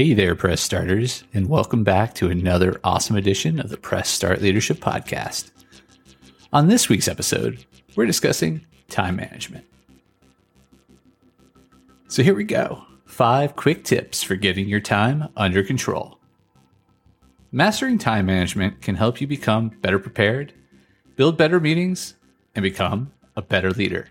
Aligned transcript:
Hey 0.00 0.14
there, 0.14 0.34
press 0.34 0.62
starters, 0.62 1.24
and 1.34 1.46
welcome 1.46 1.84
back 1.84 2.14
to 2.14 2.30
another 2.30 2.80
awesome 2.82 3.16
edition 3.16 3.60
of 3.60 3.68
the 3.68 3.76
Press 3.76 4.08
Start 4.08 4.40
Leadership 4.40 4.78
Podcast. 4.78 5.50
On 6.54 6.68
this 6.68 6.88
week's 6.88 7.06
episode, 7.06 7.66
we're 7.94 8.06
discussing 8.06 8.64
time 8.88 9.16
management. 9.16 9.66
So 12.08 12.22
here 12.22 12.34
we 12.34 12.44
go 12.44 12.82
five 13.04 13.56
quick 13.56 13.84
tips 13.84 14.22
for 14.22 14.36
getting 14.36 14.70
your 14.70 14.80
time 14.80 15.28
under 15.36 15.62
control. 15.62 16.18
Mastering 17.52 17.98
time 17.98 18.24
management 18.24 18.80
can 18.80 18.94
help 18.94 19.20
you 19.20 19.26
become 19.26 19.68
better 19.82 19.98
prepared, 19.98 20.54
build 21.16 21.36
better 21.36 21.60
meetings, 21.60 22.14
and 22.54 22.62
become 22.62 23.12
a 23.36 23.42
better 23.42 23.70
leader. 23.70 24.08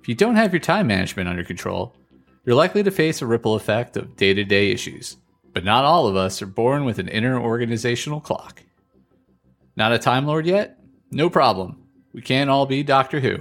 If 0.00 0.08
you 0.08 0.16
don't 0.16 0.34
have 0.34 0.52
your 0.52 0.58
time 0.58 0.88
management 0.88 1.28
under 1.28 1.44
control, 1.44 1.94
you're 2.44 2.56
likely 2.56 2.82
to 2.82 2.90
face 2.90 3.22
a 3.22 3.26
ripple 3.26 3.54
effect 3.54 3.96
of 3.96 4.16
day 4.16 4.34
to 4.34 4.44
day 4.44 4.70
issues, 4.70 5.16
but 5.52 5.64
not 5.64 5.84
all 5.84 6.06
of 6.06 6.16
us 6.16 6.42
are 6.42 6.46
born 6.46 6.84
with 6.84 6.98
an 6.98 7.08
inner 7.08 7.40
organizational 7.40 8.20
clock. 8.20 8.62
Not 9.76 9.92
a 9.92 9.98
Time 9.98 10.26
Lord 10.26 10.46
yet? 10.46 10.78
No 11.10 11.30
problem. 11.30 11.82
We 12.12 12.20
can't 12.20 12.50
all 12.50 12.66
be 12.66 12.82
Doctor 12.82 13.20
Who. 13.20 13.38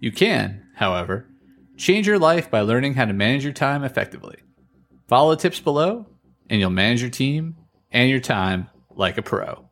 You 0.00 0.12
can, 0.12 0.66
however, 0.76 1.26
change 1.76 2.06
your 2.06 2.18
life 2.18 2.50
by 2.50 2.60
learning 2.60 2.94
how 2.94 3.04
to 3.04 3.12
manage 3.12 3.44
your 3.44 3.52
time 3.52 3.84
effectively. 3.84 4.38
Follow 5.08 5.34
the 5.34 5.42
tips 5.42 5.60
below, 5.60 6.06
and 6.48 6.60
you'll 6.60 6.70
manage 6.70 7.02
your 7.02 7.10
team 7.10 7.56
and 7.90 8.08
your 8.08 8.20
time 8.20 8.68
like 8.94 9.18
a 9.18 9.22
pro. 9.22 9.68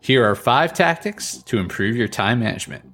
Here 0.00 0.24
are 0.24 0.34
five 0.36 0.72
tactics 0.72 1.38
to 1.44 1.58
improve 1.58 1.96
your 1.96 2.08
time 2.08 2.40
management. 2.40 2.84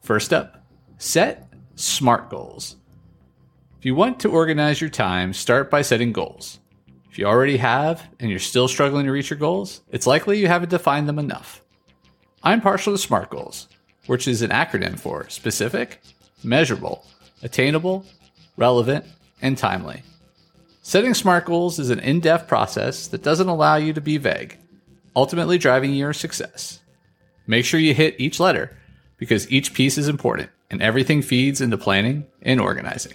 First 0.00 0.32
up, 0.32 0.64
set 0.98 1.48
SMART 1.76 2.28
goals. 2.28 2.76
If 3.82 3.86
you 3.86 3.96
want 3.96 4.20
to 4.20 4.30
organize 4.30 4.80
your 4.80 4.90
time, 4.90 5.32
start 5.32 5.68
by 5.68 5.82
setting 5.82 6.12
goals. 6.12 6.60
If 7.10 7.18
you 7.18 7.26
already 7.26 7.56
have 7.56 8.08
and 8.20 8.30
you're 8.30 8.38
still 8.38 8.68
struggling 8.68 9.06
to 9.06 9.10
reach 9.10 9.28
your 9.28 9.40
goals, 9.40 9.80
it's 9.90 10.06
likely 10.06 10.38
you 10.38 10.46
haven't 10.46 10.68
defined 10.68 11.08
them 11.08 11.18
enough. 11.18 11.64
I'm 12.44 12.60
partial 12.60 12.92
to 12.92 12.98
SMART 12.98 13.28
goals, 13.30 13.66
which 14.06 14.28
is 14.28 14.40
an 14.40 14.52
acronym 14.52 14.96
for 14.96 15.28
specific, 15.30 16.00
measurable, 16.44 17.04
attainable, 17.42 18.06
relevant, 18.56 19.04
and 19.40 19.58
timely. 19.58 20.04
Setting 20.82 21.12
SMART 21.12 21.46
goals 21.46 21.80
is 21.80 21.90
an 21.90 21.98
in 21.98 22.20
depth 22.20 22.46
process 22.46 23.08
that 23.08 23.24
doesn't 23.24 23.48
allow 23.48 23.74
you 23.74 23.92
to 23.94 24.00
be 24.00 24.16
vague, 24.16 24.58
ultimately 25.16 25.58
driving 25.58 25.92
your 25.92 26.12
success. 26.12 26.78
Make 27.48 27.64
sure 27.64 27.80
you 27.80 27.94
hit 27.94 28.20
each 28.20 28.38
letter 28.38 28.78
because 29.16 29.50
each 29.50 29.74
piece 29.74 29.98
is 29.98 30.06
important 30.06 30.50
and 30.70 30.80
everything 30.80 31.20
feeds 31.20 31.60
into 31.60 31.76
planning 31.76 32.28
and 32.42 32.60
organizing. 32.60 33.14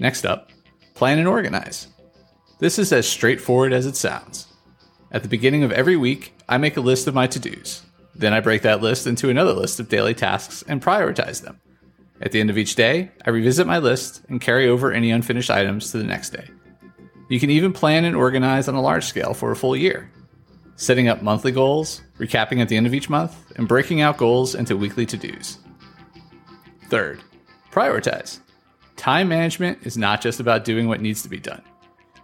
Next 0.00 0.24
up, 0.24 0.50
plan 0.94 1.18
and 1.18 1.28
organize. 1.28 1.86
This 2.58 2.78
is 2.78 2.90
as 2.92 3.06
straightforward 3.06 3.72
as 3.74 3.84
it 3.86 3.96
sounds. 3.96 4.48
At 5.12 5.22
the 5.22 5.28
beginning 5.28 5.62
of 5.62 5.72
every 5.72 5.96
week, 5.96 6.34
I 6.48 6.56
make 6.56 6.78
a 6.78 6.80
list 6.80 7.06
of 7.06 7.14
my 7.14 7.26
to 7.26 7.38
dos. 7.38 7.84
Then 8.14 8.32
I 8.32 8.40
break 8.40 8.62
that 8.62 8.80
list 8.80 9.06
into 9.06 9.28
another 9.28 9.52
list 9.52 9.78
of 9.78 9.90
daily 9.90 10.14
tasks 10.14 10.64
and 10.66 10.82
prioritize 10.82 11.42
them. 11.42 11.60
At 12.22 12.32
the 12.32 12.40
end 12.40 12.48
of 12.48 12.56
each 12.56 12.76
day, 12.76 13.12
I 13.26 13.30
revisit 13.30 13.66
my 13.66 13.78
list 13.78 14.22
and 14.28 14.40
carry 14.40 14.68
over 14.68 14.90
any 14.90 15.10
unfinished 15.10 15.50
items 15.50 15.90
to 15.90 15.98
the 15.98 16.04
next 16.04 16.30
day. 16.30 16.48
You 17.28 17.38
can 17.38 17.50
even 17.50 17.72
plan 17.72 18.04
and 18.04 18.16
organize 18.16 18.68
on 18.68 18.74
a 18.74 18.82
large 18.82 19.04
scale 19.04 19.34
for 19.34 19.52
a 19.52 19.56
full 19.56 19.76
year. 19.76 20.10
Setting 20.76 21.08
up 21.08 21.22
monthly 21.22 21.52
goals, 21.52 22.00
recapping 22.18 22.60
at 22.60 22.68
the 22.68 22.76
end 22.76 22.86
of 22.86 22.94
each 22.94 23.10
month, 23.10 23.36
and 23.56 23.68
breaking 23.68 24.00
out 24.00 24.16
goals 24.16 24.54
into 24.54 24.76
weekly 24.76 25.04
to 25.06 25.16
dos. 25.18 25.58
Third, 26.88 27.22
prioritize. 27.70 28.40
Time 29.00 29.30
management 29.30 29.78
is 29.86 29.96
not 29.96 30.20
just 30.20 30.40
about 30.40 30.62
doing 30.62 30.86
what 30.86 31.00
needs 31.00 31.22
to 31.22 31.28
be 31.30 31.38
done. 31.38 31.62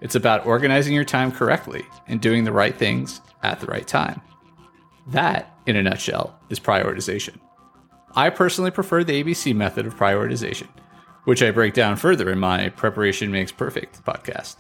It's 0.03 0.15
about 0.15 0.45
organizing 0.45 0.93
your 0.93 1.07
time 1.07 1.33
correctly 1.33 1.83
and 2.07 2.21
doing 2.21 2.45
the 2.45 2.53
right 2.53 2.77
things 2.77 3.23
at 3.43 3.61
the 3.61 3.67
right 3.67 3.89
time. 3.89 4.21
That, 5.07 5.57
in 5.65 5.77
a 5.77 5.83
nutshell, 5.83 6.39
is 6.51 6.61
prioritization. 6.61 7.39
I 8.15 8.29
personally 8.29 8.71
prefer 8.71 9.03
the 9.03 9.25
ABC 9.25 9.57
method 9.57 9.87
of 9.87 9.97
prioritization, 9.97 10.69
which 11.25 11.43
I 11.43 11.51
break 11.51 11.73
down 11.73 11.97
further 11.97 12.31
in 12.31 12.39
my 12.39 12.69
Preparation 12.69 13.33
Makes 13.33 13.53
Perfect 13.53 14.05
podcast. 14.05 14.57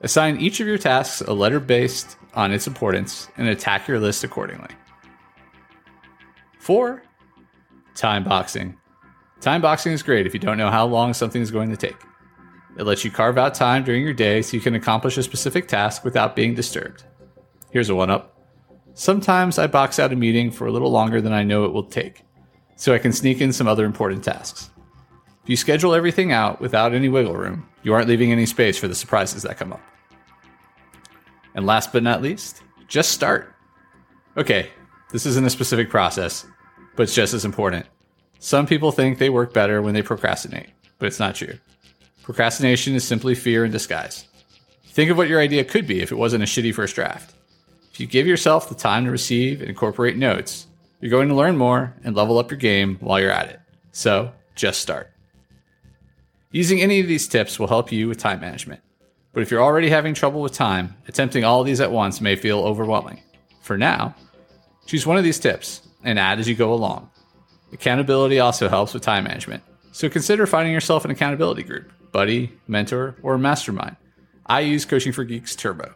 Assign 0.00 0.40
each 0.40 0.58
of 0.58 0.66
your 0.66 0.76
tasks 0.76 1.20
a 1.20 1.32
letter 1.32 1.60
based 1.60 2.16
on 2.34 2.50
its 2.50 2.66
importance 2.66 3.28
and 3.36 3.46
attack 3.46 3.86
your 3.86 4.00
list 4.00 4.24
accordingly. 4.24 4.74
4. 6.58 7.00
Time 7.94 8.24
boxing. 8.24 8.76
Time 9.40 9.62
boxing 9.62 9.92
is 9.92 10.02
great 10.02 10.26
if 10.26 10.34
you 10.34 10.40
don't 10.40 10.58
know 10.58 10.70
how 10.70 10.84
long 10.84 11.14
something 11.14 11.40
is 11.40 11.50
going 11.50 11.70
to 11.70 11.76
take. 11.76 11.96
It 12.76 12.84
lets 12.84 13.04
you 13.04 13.10
carve 13.10 13.38
out 13.38 13.54
time 13.54 13.84
during 13.84 14.02
your 14.02 14.14
day 14.14 14.42
so 14.42 14.56
you 14.56 14.60
can 14.60 14.74
accomplish 14.74 15.16
a 15.16 15.22
specific 15.22 15.68
task 15.68 16.04
without 16.04 16.36
being 16.36 16.54
disturbed. 16.54 17.04
Here's 17.70 17.88
a 17.88 17.94
one 17.94 18.10
up. 18.10 18.36
Sometimes 18.94 19.58
I 19.58 19.68
box 19.68 19.98
out 19.98 20.12
a 20.12 20.16
meeting 20.16 20.50
for 20.50 20.66
a 20.66 20.72
little 20.72 20.90
longer 20.90 21.20
than 21.20 21.32
I 21.32 21.44
know 21.44 21.64
it 21.64 21.72
will 21.72 21.84
take, 21.84 22.24
so 22.76 22.92
I 22.92 22.98
can 22.98 23.12
sneak 23.12 23.40
in 23.40 23.52
some 23.52 23.68
other 23.68 23.84
important 23.84 24.24
tasks. 24.24 24.70
If 25.44 25.50
you 25.50 25.56
schedule 25.56 25.94
everything 25.94 26.32
out 26.32 26.60
without 26.60 26.92
any 26.94 27.08
wiggle 27.08 27.36
room, 27.36 27.68
you 27.82 27.94
aren't 27.94 28.08
leaving 28.08 28.32
any 28.32 28.44
space 28.44 28.76
for 28.76 28.88
the 28.88 28.94
surprises 28.94 29.42
that 29.44 29.56
come 29.56 29.72
up. 29.72 29.80
And 31.54 31.64
last 31.64 31.92
but 31.92 32.02
not 32.02 32.22
least, 32.22 32.62
just 32.86 33.12
start. 33.12 33.54
Okay, 34.36 34.70
this 35.10 35.26
isn't 35.26 35.46
a 35.46 35.50
specific 35.50 35.90
process, 35.90 36.46
but 36.96 37.04
it's 37.04 37.14
just 37.14 37.34
as 37.34 37.44
important. 37.44 37.86
Some 38.40 38.66
people 38.66 38.92
think 38.92 39.18
they 39.18 39.30
work 39.30 39.52
better 39.52 39.82
when 39.82 39.94
they 39.94 40.02
procrastinate, 40.02 40.70
but 40.98 41.06
it's 41.06 41.18
not 41.18 41.34
true. 41.34 41.58
Procrastination 42.22 42.94
is 42.94 43.04
simply 43.04 43.34
fear 43.34 43.64
in 43.64 43.70
disguise. 43.70 44.26
Think 44.84 45.10
of 45.10 45.16
what 45.16 45.28
your 45.28 45.40
idea 45.40 45.64
could 45.64 45.86
be 45.86 46.00
if 46.00 46.12
it 46.12 46.18
wasn't 46.18 46.42
a 46.42 46.46
shitty 46.46 46.74
first 46.74 46.94
draft. 46.94 47.34
If 47.92 48.00
you 48.00 48.06
give 48.06 48.26
yourself 48.26 48.68
the 48.68 48.74
time 48.74 49.04
to 49.04 49.10
receive 49.10 49.60
and 49.60 49.68
incorporate 49.68 50.16
notes, 50.16 50.66
you're 51.00 51.10
going 51.10 51.28
to 51.28 51.34
learn 51.34 51.56
more 51.56 51.94
and 52.04 52.14
level 52.14 52.38
up 52.38 52.50
your 52.50 52.58
game 52.58 52.96
while 53.00 53.20
you're 53.20 53.30
at 53.30 53.48
it. 53.48 53.60
So, 53.92 54.32
just 54.54 54.80
start. 54.80 55.10
Using 56.50 56.80
any 56.80 57.00
of 57.00 57.08
these 57.08 57.28
tips 57.28 57.58
will 57.58 57.66
help 57.66 57.92
you 57.92 58.08
with 58.08 58.18
time 58.18 58.40
management. 58.40 58.80
But 59.32 59.42
if 59.42 59.50
you're 59.50 59.62
already 59.62 59.90
having 59.90 60.14
trouble 60.14 60.40
with 60.40 60.52
time, 60.52 60.96
attempting 61.06 61.44
all 61.44 61.60
of 61.60 61.66
these 61.66 61.80
at 61.80 61.92
once 61.92 62.20
may 62.20 62.36
feel 62.36 62.60
overwhelming. 62.60 63.22
For 63.62 63.76
now, 63.76 64.14
choose 64.86 65.06
one 65.06 65.16
of 65.16 65.24
these 65.24 65.38
tips 65.38 65.82
and 66.02 66.18
add 66.18 66.38
as 66.38 66.48
you 66.48 66.54
go 66.54 66.72
along. 66.72 67.10
Accountability 67.72 68.40
also 68.40 68.68
helps 68.68 68.94
with 68.94 69.02
time 69.02 69.24
management. 69.24 69.62
So 69.92 70.08
consider 70.08 70.46
finding 70.46 70.72
yourself 70.72 71.04
an 71.04 71.10
accountability 71.10 71.62
group, 71.62 71.92
buddy, 72.12 72.52
mentor, 72.66 73.16
or 73.22 73.36
mastermind. 73.38 73.96
I 74.46 74.60
use 74.60 74.84
Coaching 74.84 75.12
for 75.12 75.24
Geeks 75.24 75.54
Turbo. 75.56 75.94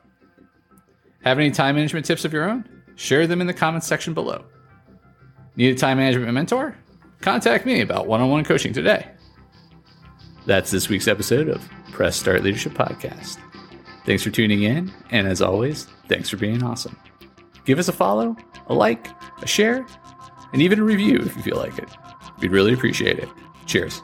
Have 1.24 1.38
any 1.38 1.50
time 1.50 1.76
management 1.76 2.04
tips 2.04 2.24
of 2.24 2.32
your 2.32 2.48
own? 2.48 2.68
Share 2.96 3.26
them 3.26 3.40
in 3.40 3.46
the 3.46 3.54
comments 3.54 3.86
section 3.86 4.12
below. 4.12 4.44
Need 5.56 5.74
a 5.74 5.78
time 5.78 5.98
management 5.98 6.32
mentor? 6.32 6.76
Contact 7.20 7.64
me 7.64 7.80
about 7.80 8.06
one 8.06 8.20
on 8.20 8.30
one 8.30 8.44
coaching 8.44 8.72
today. 8.72 9.08
That's 10.44 10.70
this 10.70 10.88
week's 10.88 11.06
episode 11.06 11.48
of 11.48 11.66
Press 11.92 12.16
Start 12.16 12.42
Leadership 12.42 12.72
Podcast. 12.72 13.38
Thanks 14.04 14.24
for 14.24 14.30
tuning 14.30 14.64
in, 14.64 14.92
and 15.10 15.28
as 15.28 15.40
always, 15.40 15.86
thanks 16.08 16.28
for 16.28 16.36
being 16.36 16.62
awesome. 16.64 16.98
Give 17.64 17.78
us 17.78 17.86
a 17.86 17.92
follow, 17.92 18.36
a 18.66 18.74
like, 18.74 19.06
a 19.40 19.46
share, 19.46 19.86
and 20.52 20.62
even 20.62 20.78
a 20.78 20.84
review 20.84 21.18
if 21.18 21.36
you 21.36 21.42
feel 21.42 21.56
like 21.56 21.78
it. 21.78 21.88
We'd 22.38 22.50
really 22.52 22.72
appreciate 22.72 23.18
it. 23.18 23.28
Cheers. 23.66 24.02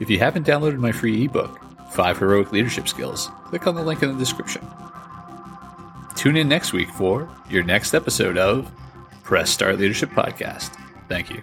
If 0.00 0.10
you 0.10 0.18
haven't 0.18 0.46
downloaded 0.46 0.78
my 0.78 0.92
free 0.92 1.24
ebook, 1.24 1.60
Five 1.92 2.18
Heroic 2.18 2.52
Leadership 2.52 2.88
Skills, 2.88 3.30
click 3.44 3.66
on 3.66 3.74
the 3.74 3.82
link 3.82 4.02
in 4.02 4.12
the 4.12 4.18
description. 4.18 4.66
Tune 6.14 6.36
in 6.36 6.48
next 6.48 6.72
week 6.72 6.88
for 6.90 7.28
your 7.48 7.62
next 7.62 7.94
episode 7.94 8.38
of 8.38 8.70
Press 9.22 9.50
Start 9.50 9.78
Leadership 9.78 10.10
Podcast. 10.10 10.76
Thank 11.08 11.30
you. 11.30 11.42